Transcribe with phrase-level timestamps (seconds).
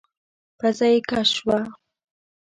[0.59, 1.59] پزه يې کش شوه.